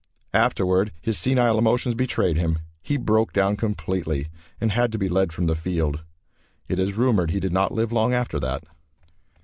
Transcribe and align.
Afterward, 0.33 0.93
his 0.99 1.19
senile 1.19 1.59
emotions 1.59 1.93
betraying 1.93 2.35
him, 2.35 2.57
he 2.81 2.97
broke 2.97 3.33
down 3.33 3.55
completely 3.55 4.29
and 4.59 4.71
had 4.71 4.91
to 4.93 4.97
be 4.97 5.07
led 5.07 5.31
from 5.31 5.45
the 5.45 5.53
field. 5.55 6.03
It 6.67 6.79
is 6.79 6.95
rumored 6.97 7.29
he 7.29 7.39
did 7.39 7.53
not 7.53 7.71
live 7.71 7.91
long 7.91 8.11
after 8.11 8.39
that. 8.39 8.63